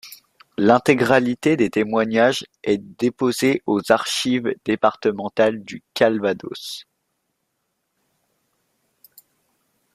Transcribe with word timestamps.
L'intégralité 0.57 1.55
des 1.57 1.69
témoignages 1.69 2.43
est 2.63 2.79
déposée 2.79 3.61
aux 3.67 3.81
Archives 3.91 4.51
Départementales 4.65 5.63
du 5.63 5.83
Calvados. 5.93 6.87